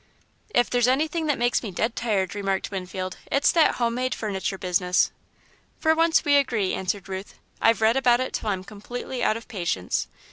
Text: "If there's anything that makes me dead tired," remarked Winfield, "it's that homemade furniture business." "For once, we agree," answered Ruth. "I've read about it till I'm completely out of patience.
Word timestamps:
"If 0.49 0.67
there's 0.67 0.87
anything 0.87 1.27
that 1.27 1.37
makes 1.37 1.61
me 1.61 1.69
dead 1.69 1.95
tired," 1.95 2.33
remarked 2.33 2.71
Winfield, 2.71 3.17
"it's 3.31 3.51
that 3.51 3.75
homemade 3.75 4.15
furniture 4.15 4.57
business." 4.57 5.11
"For 5.77 5.93
once, 5.93 6.25
we 6.25 6.37
agree," 6.37 6.73
answered 6.73 7.07
Ruth. 7.07 7.35
"I've 7.61 7.81
read 7.81 7.97
about 7.97 8.19
it 8.19 8.33
till 8.33 8.49
I'm 8.49 8.63
completely 8.63 9.21
out 9.23 9.37
of 9.37 9.47
patience. 9.47 10.07